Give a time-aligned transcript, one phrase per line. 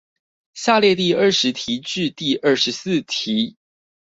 [0.55, 3.55] 下列第二十題至第二十四題